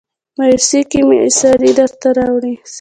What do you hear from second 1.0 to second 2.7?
مې اسرې درته راوړي